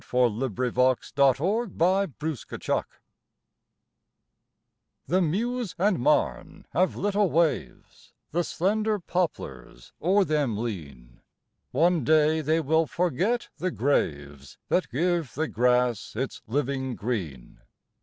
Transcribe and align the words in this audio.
26 0.03 0.09
FLOWER 0.09 0.65
OF 0.65 0.73
VTOUTH 0.73 1.71
A 1.79 2.07
GIRL'S 2.19 2.57
SONG 2.65 2.83
THE 5.05 5.21
Meuse 5.21 5.75
and 5.77 5.99
Marne 5.99 6.65
have 6.73 6.95
little 6.95 7.29
waves; 7.29 8.11
The 8.31 8.43
slender 8.43 8.97
poplars 8.99 9.93
o'er 10.01 10.25
them 10.25 10.57
lean. 10.57 11.21
One 11.69 12.03
day 12.03 12.41
they 12.41 12.59
will 12.59 12.87
forget 12.87 13.49
the 13.57 13.69
graves 13.69 14.57
That 14.69 14.89
give 14.89 15.35
the 15.35 15.47
grass 15.47 16.15
its 16.15 16.41
li 16.47 16.61
ving 16.63 16.95
green. 16.95 17.59